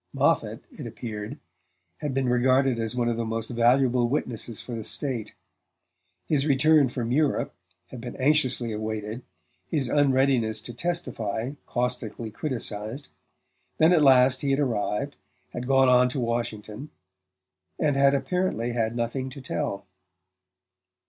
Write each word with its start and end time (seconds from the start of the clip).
Moffatt, 0.15 0.63
it 0.71 0.87
appeared, 0.87 1.37
had 1.97 2.11
been 2.15 2.27
regarded 2.27 2.79
as 2.79 2.95
one 2.95 3.07
of 3.07 3.17
the 3.17 3.23
most 3.23 3.51
valuable 3.51 4.09
witnesses 4.09 4.59
for 4.59 4.73
the 4.73 4.83
State; 4.83 5.35
his 6.25 6.47
return 6.47 6.89
from 6.89 7.11
Europe 7.11 7.53
had 7.89 8.01
been 8.01 8.15
anxiously 8.15 8.71
awaited, 8.71 9.21
his 9.67 9.89
unreadiness 9.91 10.59
to 10.63 10.73
testify 10.73 11.51
caustically 11.67 12.31
criticized; 12.33 13.09
then 13.77 13.91
at 13.93 14.01
last 14.01 14.41
he 14.41 14.49
had 14.49 14.59
arrived, 14.59 15.17
had 15.53 15.67
gone 15.67 15.87
on 15.87 16.09
to 16.09 16.19
Washington 16.19 16.89
and 17.77 17.95
had 17.95 18.15
apparently 18.15 18.71
had 18.71 18.95
nothing 18.95 19.29
to 19.29 19.39
tell. 19.39 19.85